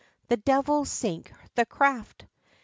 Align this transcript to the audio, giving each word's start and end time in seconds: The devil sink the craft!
The 0.29 0.37
devil 0.37 0.83
sink 0.83 1.31
the 1.53 1.63
craft! 1.63 2.25